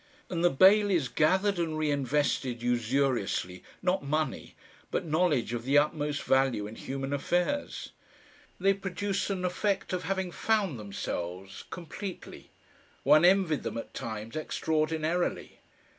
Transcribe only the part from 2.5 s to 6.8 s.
usuriously not money, but knowledge of the utmost value in